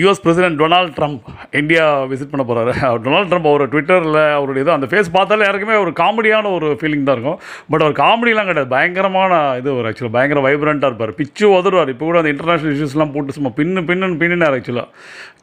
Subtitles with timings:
[0.00, 1.24] US president Donald Trump
[1.60, 2.72] India visit பண்ண போகிறாரு
[3.06, 7.16] Donald Trump அவர் ட்விட்டரில் அவருடைய இது அந்த ஃபேஸ் பார்த்தாலே யாருக்குமே ஒரு காமெடியான ஒரு ஃபீலிங் தான்
[7.16, 7.38] இருக்கும்.
[7.72, 8.70] பட் அவர் காமெடிலாம் கிடையாது.
[8.74, 11.12] பயங்கரமான இது ஒரு ஆக்சுவலாக பயங்கர வைப்ரண்ட்டாக இருப்பார்.
[11.18, 14.88] பிச்சு உதருவார் இப்போ கூட அந்த இன்டர்நேஷனல் இஷ்யூஸ்லாம் போட்டு சும்மா பின்னு பின்னு பின்னினார் ஆக்சுவலாக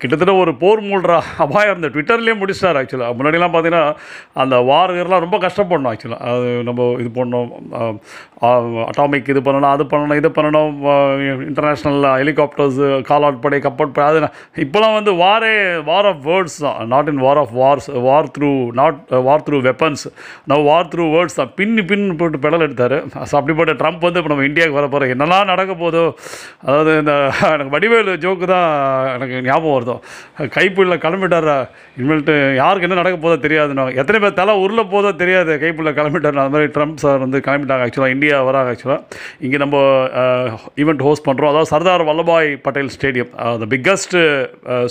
[0.01, 1.13] கிட்டத்தட்ட ஒரு போர் மூழ்ற
[1.45, 3.85] அபாயம் இருந்த ட்விட்டர்லேயே முடிச்சிட்டார் ஆக்சுவலாக முன்னாடிலாம் பார்த்தீங்கன்னா
[4.41, 7.49] அந்த வார்கர்லாம் ரொம்ப கஷ்டப்படணும் ஆக்சுவலாக அது நம்ம இது பண்ணோம்
[8.91, 10.75] அட்டாமிக் இது பண்ணணும் அது பண்ணணும் இது பண்ணணும்.
[11.49, 12.81] இன்டர்நேஷ்னல் ஹெலிகாப்டர்ஸ்
[13.11, 14.27] காலாட் படை கப்பற்படை அது
[14.63, 15.53] இப்போலாம் வந்து வாரே
[15.89, 16.79] வார் ஆஃப் வேர்ட்ஸ் தான்.
[16.93, 20.05] Not in war of wars war through not war through weapons
[20.49, 21.51] non war through words தான்.
[21.59, 22.97] பின்னு பின் போட்டு பெடல் எடுத்தார்.
[23.29, 26.03] ஸோ அப்படிப்பட்ட ட்ரம்ப் வந்து இப்போ நம்ம இந்தியாவுக்கு வர போகிறோம் என்னெல்லாம் நடக்க போதோ
[26.67, 27.13] அதாவது இந்த
[27.53, 28.69] எனக்கு வடிவேலு ஜோக்கு தான்
[29.15, 29.95] எனக்கு ஞாபகம் வருதோ.
[30.57, 31.57] கைப்புள்ள கிளம்பிட்டாரா
[31.97, 35.51] இனிமேல்ட்டு யாருக்கு என்ன நடக்க போதோ தெரியாதுன்னு எத்தனை பேர் தலை உருள போதோ தெரியாது.
[35.63, 37.85] கைப்புள்ள கிளம்பிட்டார் அந்த மாதிரி ட்ரம்ப் சார் வந்து கிளம்பிட்டாங்க.
[37.87, 39.01] ஆக்சுவலாக இந்தியா வராங்க ஆக்சுவலாக
[39.45, 39.77] இங்கே நம்ம
[40.83, 43.31] ஈவெண்ட் ஹோஸ்ட் பண்ணுறோம் அதாவது Sardar Vallabhbhai Patel stadium
[43.63, 44.21] the biggest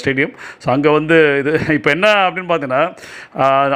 [0.01, 0.33] stadium.
[0.62, 2.82] So அங்கே வந்து இது இப்போ என்ன அப்படின்னு பார்த்தீங்கன்னா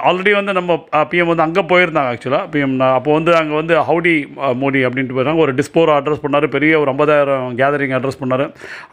[0.09, 0.77] ஆல்ரெடி வந்து நம்ம
[1.11, 4.15] பிஎம் வந்து அங்கே போயிருந்தாங்க ஆக்சுவலாக பிஎம் அப்போ வந்து அங்கே வந்து ஹவுடி
[4.63, 6.47] மோடி அப்படின்ட்டு போயிருந்தாங்க ஒரு டிஸ்போர் அட்ரஸ் பண்ணார்.
[6.57, 8.45] பெரிய ஒரு ஐம்பதாயிரம் கேதரிங் அட்ரஸ் பண்ணார்.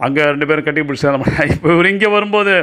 [0.07, 2.53] அங்கே ரெண்டு பேரும் கட்டி பிடிச்சாங்க இப்போ இவர் இங்கே வரும்போது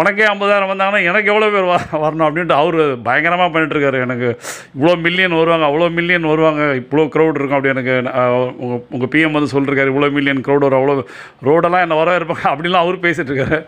[0.00, 3.98] உனக்கே ஐம்பதாயிரம் வந்தாங்கன்னா எனக்கு எவ்வளோ பேர் வ வரணும் அப்படின்ட்டு அவர் பயங்கரமாக பண்ணிட்டு இருக்காரு.
[4.06, 4.28] எனக்கு
[4.76, 6.62] இவ்வளோ மில்லியன் வருவாங்க அவ்வளோ மில்லியன் வருவாங்க.
[6.82, 7.94] இவ்வளோ க்ரௌட் இருக்கும் அப்படி எனக்கு
[8.64, 10.94] உங்கள் உங்கள் பிஎம் வந்து சொல்லிருக்காரு இவ்வளோ மில்லியன் க்ரௌட் வரும் அவ்வளோ
[11.48, 13.58] ரோடெல்லாம் என்ன வர இருப்பாங்க அப்படிலாம் அவர் பேசிட்டு இருக்காரு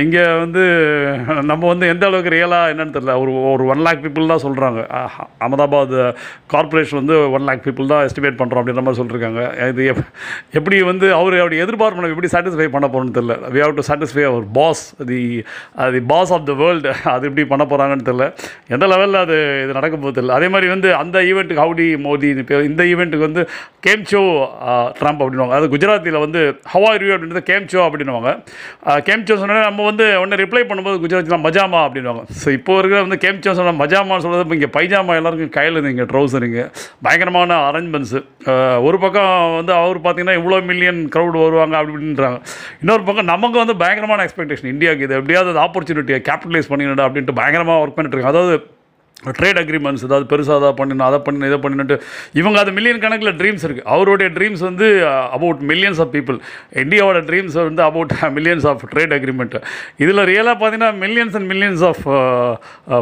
[0.00, 0.62] இங்கே வந்து
[1.42, 3.14] நம்ம வந்து எந்த அளவுக்கு ரியலாக என்னென்னு தெரியல.
[3.20, 4.80] ஒரு ஒரு ஒன் லேக் பீப்புள் தான் சொல்கிறாங்க
[5.38, 5.94] அகமதாபாத்
[6.46, 10.04] கார்ப்பரேஷன் வந்து ஒன் லேக் பீப்புள் தான் எஸ்டிமேட் பண்ணுறோம் அப்படின்ற மாதிரி சொல்லியிருக்காங்க இது எப்-
[10.52, 13.36] எப்படி வந்து அவர் அவருடைய எதிர்பார்ப்பு நம்ம எப்படி சாட்டிஸ்ஃபை பண்ண போகிறோம்னு தெரியல.
[13.50, 15.20] We have to satisfy our boss the
[15.92, 18.26] the boss of the world அது எப்படி பண்ண போகிறாங்கன்னு தெரில
[18.68, 22.64] எந்த லெவலில் அது இது நடக்க போகிறது இல்லை அதே மாதிரி வந்து அந்த ஈவெண்ட்டுக்கு ஹவுடி மோடி பேர்
[22.64, 23.42] இந்த ஈவெண்ட்டுக்கு வந்து
[23.86, 24.22] கேம்சோ
[24.98, 26.40] ட்ரம்ப் அப்படின்வாங்க அது குஜராத்தியில் வந்து
[26.72, 28.30] ஹவா ரியூ அப்படின்றது கேம்சோ அப்படின்னுவாங்க.
[29.10, 33.54] கேம்சோ சொன்னால் நம்ம வந்து ஒன்று ரிப்ளை பண்ணும்போது குஜராத்தில் மஜாமா அப்படின்வாங்க ஸோ இப்போ இருக்கிற வந்து கேம்சோ
[33.58, 36.64] சொன்ன மஜாமான்னு சொல்கிறது இப்போ இங்கே பைஜாமா எல்லாருக்கும் கையில் இங்கே ட்ரௌசருங்க
[37.06, 38.20] பயங்கரமான அரேஞ்ச்மெண்ட்ஸு
[38.88, 42.40] ஒரு பக்கம் வந்து அவர் பார்த்தீங்கன்னா இவ்வளோ மில்லியன் க்ரௌட் வருவாங்க அப்படி இப்படின்றாங்க
[42.82, 47.96] இன்னொரு பக்கம் நமக்கு வந்து பயங்கரமான எக்ஸ்பெக்டேஷன் இந்தியாவுக்கு இது எப்படியாவது ஆப்பர்ச்சுனிட்டியை கேபிட்டலைஸ் பண்ணிடணும் அப்படின்ட்டு பயங்கரமாக ஒர்க்
[47.96, 48.36] பண்ணிட்டு இருக்காங்க.
[48.36, 48.54] அதாவது
[49.38, 51.96] ட்ரேட் அக்ரிமெண்ட்ஸ் ஏதாவது பெருசாக அதை பண்ணணும் அதை பண்ணணும் இதை பண்ணிட்டு
[52.40, 54.86] இவங்க அது மில்லியன் கணக்கில் ட்ரீம்ஸ் இருக்குது அவருடைய ட்ரீம்ஸ் வந்து
[55.36, 56.38] அபவுட் மில்லியன்ஸ் ஆஃப் பீப்புள்
[56.84, 59.56] இந்தியாவோட ட்ரீம்ஸ் வந்து about millions of trade agreement
[60.04, 62.02] இதில் ரியலாக பார்த்தீங்கன்னா millions and millions of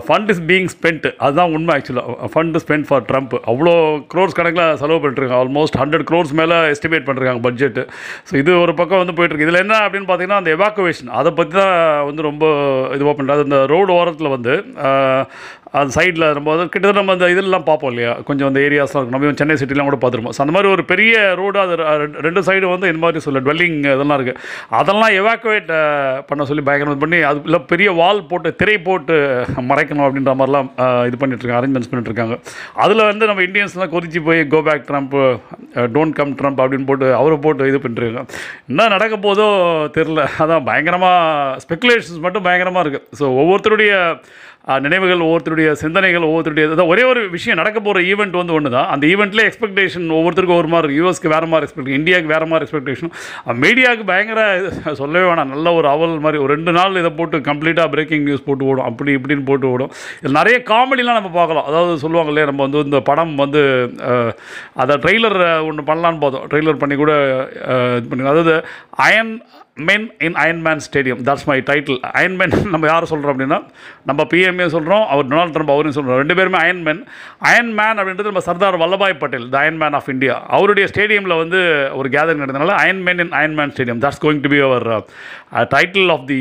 [0.09, 3.75] fund is being spend அதுதான் உண்மை ஆக்சுவலாக ஃபண்ட் ஸ்பெண்ட் ஃபார் ட்ரம்ப் அவ்வளோ
[4.15, 5.41] க்ரோர்ஸ் கணக்கில் செலவு பண்ணிட்டுருக்காங்க.
[5.45, 7.85] ஆல்மோஸ்ட் ஹண்ட்ரட் க்ரோர்ஸ் மேலே எஸ்டிமேட் பண்ணிருக்காங்க பட்ஜெட்டு
[8.29, 9.49] ஸோ இது ஒரு பக்கம் வந்து போயிட்டுருக்கு.
[9.49, 11.75] இதில் என்ன அப்படின்னு பார்த்தீங்கன்னா அந்த எவாக்குவேஷன் அதை பற்றி தான்
[12.09, 12.45] வந்து ரொம்ப
[12.97, 14.55] இதுவாக பண்ணுறாங்க அந்த ரோடு ஓரத்தில் வந்து
[14.87, 15.23] uh,
[15.73, 18.13] அது சைடில் வரும்போது கிட்டத்தட்ட நம்ம அந்த இதெல்லாம் பார்ப்போம் இல்லையா?
[18.21, 19.15] கொஞ்சம் அந்த ஏரியாஸ்லாம் இருக்கும்.
[19.15, 20.35] நம்ம சென்னை சிட்டிலாம் கூட பார்த்துருப்போம்.
[20.37, 23.77] ஸோ அந்த மாதிரி ஒரு பெரிய ரோடு அது ரெண்டு- ரெண்டு சைடு வந்து இந்த மாதிரி சொல்ல டுவெல்லிங்
[23.89, 24.41] இதெல்லாம் இருக்குது
[24.79, 25.71] அதெல்லாம் எவாக்குவேட்
[26.27, 29.17] பண்ண சொல்லி பயங்கரம் இது பண்ணி அது இல்லை பெரிய வால் போட்டு திரை போட்டு
[29.69, 30.71] மறைக்கணும் அப்படின்ற மாதிரிலாம்
[31.07, 32.37] இது பண்ணிட்டுருக்காங்க அரேஞ்ச்மெண்ட்ஸ் பண்ணிட்டுருக்காங்க
[32.79, 35.17] அதில் வந்து நம்ம இந்தியன்ஸ்லாம் கொதிச்சு போய் go back Trump
[35.93, 38.25] don't come Trump அப்படின்னு போட்டு அவரை போட்டு இது பண்ணிட்டுருக்காங்க
[38.69, 39.49] என்ன நடக்க போதோ
[39.93, 41.17] தெரில அதான் பயங்கரமாக
[41.61, 43.93] ஸ்பெக்குலேஷன்ஸ் மட்டும் பயங்கரமாக இருக்குது ஸோ ஒவ்வொருத்தருடைய
[44.85, 49.05] நினைவுகள் ஒவ்வொருத்தருடைய சிந்தனைகள் ஒவ்வொருத்தருடைய அதாவது ஒரே ஒரு விஷயம் நடக்க போகிற ஈவெண்ட் வந்து ஒன்று தான் அந்த
[49.13, 53.15] ஈவெண்ட்லேயே எக்ஸ்பெக்டேஷன் ஒவ்வொருத்தருக்கும் ஒரு மாதிரி யூஎஸ்க்கு வேறு மாதிரி எக்ஸ்பெக்ட் இந்தியாவுக்கு வேறு மாதிரி எக்ஸ்பெக்டேஷனும்
[53.65, 54.41] மீடியாவுக்கு பயங்கர
[55.01, 55.53] சொல்லவே வேணாம்.
[55.55, 58.87] நல்ல ஒரு அவல் மாதிரி ஒரு ரெண்டு நாள் இதை போட்டு கம்ப்ளீட்டாக பிரேக்கிங் நியூஸ் போட்டு ஓடும்.
[58.91, 59.93] அப்படி இப்படின்னு போட்டு ஓடும்.
[60.21, 61.69] இதில் நிறைய காமெடிலாம் நம்ம பார்க்கலாம்.
[61.71, 63.63] அதாவது சொல்லுவாங்க இல்லையா நம்ம வந்து இந்த படம் வந்து
[64.85, 65.39] அதை ட்ரெய்லர்
[65.71, 66.47] ஒன்று பண்ணலான்னு பார்த்தோம்.
[66.53, 67.15] ட்ரெய்லர் பண்ணி கூட
[67.99, 68.57] இது பண்ணி அதாவது
[69.07, 69.33] iron
[69.79, 73.59] men in iron man stadium that's my title iron man நம்ம யார் சொல்கிறோம் அப்படின்னா
[74.09, 77.03] நம்ம பிஎம்ஏ சொல்கிறோம் அவர் டொனால்ட் ட்ரம்ப் அவரையும் சொல்கிறோம் ரெண்டு பேருமே அயன்மேன்
[77.49, 81.61] அயன்மேன் அப்படின்றது நம்ம Sardar Vallabhbhai Patel the iron man of India அவருடைய ஸ்டேடியமில் வந்து
[81.99, 84.89] ஒரு கேதரிங் நடந்ததுனால iron man in iron man stadium that's going to be our
[85.73, 86.41] title of the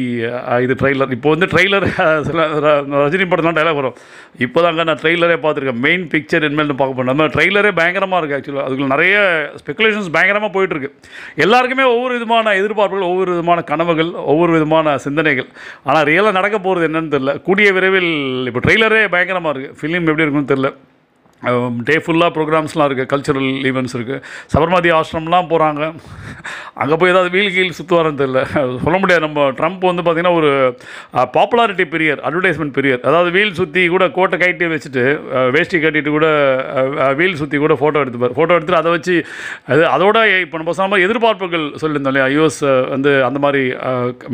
[0.66, 1.88] இது ட்ரெய்லர் இப்போ வந்து ட்ரெய்லர்
[2.28, 3.96] சில ர- ரஜினி படத்துலாம் டைலாக் வரும்.
[4.46, 5.82] இப்போ தாங்க நான் ட்ரெய்லரே பார்த்துருக்கேன்.
[5.86, 9.16] மெயின் பிக்சர் இனிமேல் பார்க்க போனோம் நம்ம ட்ரெய்லரே பயங்கரமாக இருக்குது ஆக்சுவலாக அதுக்குள்ள நிறைய
[9.62, 10.90] ஸ்பெகுலேஷன்ஸ் பயங்கரமாக போயிட்டுருக்கு
[11.46, 15.48] எல்லாருக்குமே ஒவ்வொரு விதமான எதிர்பார்ப்புகள் ஒவ்வொரு ஒவ்வொரு விதமான கனவுகள் ஒவ்வொரு விதமான சிந்தனைகள்.
[15.88, 17.32] ஆனால் ரியலாக நடக்க போகிறது என்னன்னு தெரியல.
[17.48, 18.12] கூடிய விரைவில்
[18.50, 20.70] இப்போ ட்ரெய்லரே பயங்கரமாக இருக்குது ஃபிலிம் எப்படி இருக்குன்னு தெரில
[21.88, 24.22] டே ஃபுல்லாக ப்ரோக்ராம்ஸ்லாம் இருக்குது கல்ச்சுரல் ஈவெண்ட்ஸ் இருக்குது
[24.54, 25.82] சபர்மதி ஆசிரம்லாம் போகிறாங்க
[26.82, 28.42] அங்கே போய் ஏதாவது வீல் கீழ் சுற்றுவாரன்னு தெரியல.
[28.86, 29.24] சொல்ல முடியாது.
[29.26, 30.50] நம்ம ட்ரம்ப் வந்து பார்த்திங்கன்னா ஒரு
[31.36, 35.06] பாப்புலாரிட்டி பீரியர் அட்வர்டைஸ்மெண்ட் பீரியர் அதாவது வீல் சுற்றி கூட கோட்டை கைட்டி வச்சுட்டு
[35.58, 36.28] வேஷ்டி கட்டிட்டு கூட
[37.22, 39.16] வீல் சுற்றி கூட ஃபோட்டோ எடுத்துப்பார் ஃபோட்டோ எடுத்துட்டு அதை வச்சு
[39.74, 42.28] அது அதோட இப்போ நம்ம சொன்ன மாதிரி எதிர்பார்ப்புகள் சொல்லியிருந்தோம் இல்லையா?
[42.38, 42.62] யூஎஸ்
[42.96, 43.64] வந்து அந்த மாதிரி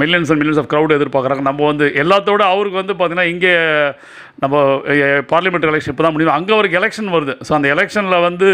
[0.03, 1.45] millions and millions of crowd எதிர்பார்க்குறாங்க.
[1.51, 3.55] நம்ம வந்து எல்லாத்தோட அவருக்கு வந்து பார்த்திங்கன்னா இங்கே
[4.43, 4.57] நம்ம
[5.31, 7.33] பார்லிமெண்ட் எலெக்ஷன் இப்போ தான் முடியும் அங்கே அவருக்கு எலெக்ஷன் எலெக்ஷன் வருது.
[7.47, 8.47] ஸோ அந்த எலெக்ஷனில் வந்து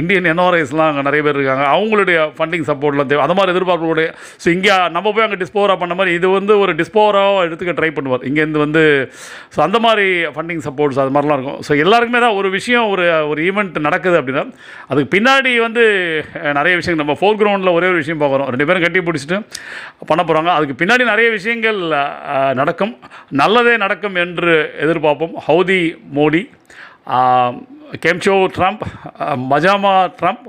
[0.00, 1.64] இந்தியன் என்ஆர்ஐஸ்லாம் அங்கே நிறைய பேர் இருக்காங்க.
[1.74, 3.22] அவங்களுடைய ஃபண்டிங் சப்போர்ட்லாம் தேவை.
[3.26, 4.08] அந்த மாதிரி எதிர்பார்ப்புடைய
[4.42, 8.24] ஸோ இங்கே நம்ம போய் அங்கே டிஸ்போரா பண்ண மாதிரி இது வந்து ஒரு டிஸ்போராக எடுத்துக்க ட்ரை பண்ணுவார்.
[8.30, 8.82] இங்கேருந்து வந்து
[9.54, 11.60] ஸோ அந்த மாதிரி ஃபண்டிங் சப்போர்ட்ஸ் அது மாதிரிலாம் இருக்கும்.
[11.68, 14.44] ஸோ எல்லாருக்குமே தான் ஒரு விஷயம் ஒரு ஒரு ஈவெண்ட் நடக்குது அப்படின்னா
[14.90, 15.84] அதுக்கு பின்னாடி வந்து
[16.60, 17.02] நிறைய விஷயங்கள்.
[17.04, 18.50] நம்ம ஃபோர் கிரவுண்டில் ஒரே ஒரு விஷயம் பார்க்குறோம்.
[18.54, 19.38] ரெண்டு பேரும் கட்டி பிடிச்சிட்டு
[20.12, 21.80] பண்ண போகிறாங்க அதுக்கு பின்னாடி நிறைய விஷயங்கள்
[22.60, 22.94] நடக்கும்.
[23.42, 24.54] நல்லதே நடக்கும் என்று
[24.84, 25.34] எதிர்பார்ப்போம்.
[25.48, 25.80] Howdy
[26.18, 26.42] Modi
[28.00, 28.84] Kem Chho Trump
[29.48, 30.46] மஜாமா Trump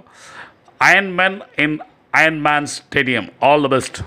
[0.81, 1.77] iron man in
[2.13, 3.99] iron man stadium all the best